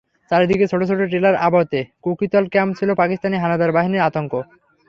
[0.31, 4.33] চারিদিকে ছোট ছোট টিলার আবর্তে কুকিতল ক্যাম্প ছিল পাকিস্তানি হানাদার বাহিনীর আতঙ্ক।